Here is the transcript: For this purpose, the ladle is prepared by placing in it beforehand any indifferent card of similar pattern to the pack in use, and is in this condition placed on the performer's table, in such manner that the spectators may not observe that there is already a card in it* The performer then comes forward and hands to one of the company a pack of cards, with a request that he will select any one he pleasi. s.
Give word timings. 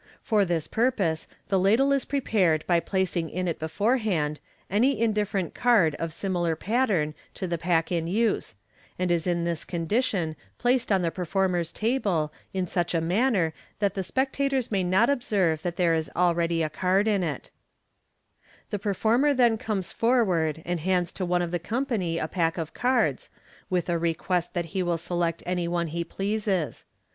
For 0.23 0.45
this 0.45 0.65
purpose, 0.65 1.27
the 1.49 1.59
ladle 1.59 1.91
is 1.93 2.05
prepared 2.05 2.65
by 2.65 2.79
placing 2.79 3.29
in 3.29 3.47
it 3.47 3.59
beforehand 3.59 4.39
any 4.67 4.99
indifferent 4.99 5.53
card 5.53 5.93
of 5.99 6.11
similar 6.11 6.55
pattern 6.55 7.13
to 7.35 7.45
the 7.45 7.59
pack 7.59 7.91
in 7.91 8.07
use, 8.07 8.55
and 8.97 9.11
is 9.11 9.27
in 9.27 9.43
this 9.43 9.63
condition 9.63 10.35
placed 10.57 10.91
on 10.91 11.03
the 11.03 11.11
performer's 11.11 11.71
table, 11.71 12.33
in 12.51 12.65
such 12.65 12.95
manner 12.95 13.53
that 13.77 13.93
the 13.93 14.03
spectators 14.03 14.71
may 14.71 14.83
not 14.83 15.07
observe 15.07 15.61
that 15.61 15.75
there 15.75 15.93
is 15.93 16.09
already 16.15 16.63
a 16.63 16.69
card 16.71 17.07
in 17.07 17.21
it* 17.21 17.51
The 18.71 18.79
performer 18.79 19.35
then 19.35 19.55
comes 19.59 19.91
forward 19.91 20.63
and 20.65 20.79
hands 20.79 21.11
to 21.11 21.27
one 21.27 21.43
of 21.43 21.51
the 21.51 21.59
company 21.59 22.17
a 22.17 22.27
pack 22.27 22.57
of 22.57 22.73
cards, 22.73 23.29
with 23.69 23.87
a 23.87 23.99
request 23.99 24.55
that 24.55 24.65
he 24.73 24.81
will 24.81 24.97
select 24.97 25.43
any 25.45 25.67
one 25.67 25.89
he 25.89 26.03
pleasi. 26.03 26.47
s. 26.69 26.85